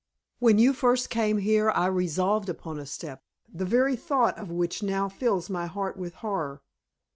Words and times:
When 0.39 0.57
you 0.57 0.73
first 0.73 1.11
came 1.11 1.37
here 1.37 1.69
I 1.69 1.85
resolved 1.85 2.49
upon 2.49 2.79
a 2.79 2.87
step, 2.87 3.21
the 3.53 3.65
very 3.65 3.95
thought 3.95 4.35
of 4.39 4.49
which 4.49 4.81
now 4.81 5.07
fills 5.07 5.47
my 5.47 5.67
heart 5.67 5.95
with 5.95 6.15
horror. 6.25 6.63